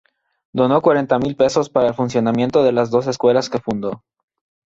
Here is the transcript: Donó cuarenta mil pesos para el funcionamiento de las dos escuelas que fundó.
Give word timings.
Donó 0.51 0.81
cuarenta 0.81 1.19
mil 1.19 1.35
pesos 1.35 1.69
para 1.69 1.89
el 1.89 1.93
funcionamiento 1.93 2.63
de 2.63 2.71
las 2.71 2.89
dos 2.89 3.05
escuelas 3.05 3.51
que 3.51 3.59
fundó. 3.59 4.03